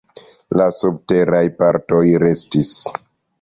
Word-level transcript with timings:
La 0.61 0.65
subteraj 0.77 1.43
partoj 1.59 2.01
restis. 2.25 2.73